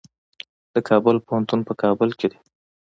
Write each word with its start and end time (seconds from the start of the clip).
د 0.73 0.75
کابل 0.89 1.15
پوهنتون 1.27 1.59
په 1.67 1.73
کابل 1.81 2.09
کې 2.19 2.27
دی 2.31 2.39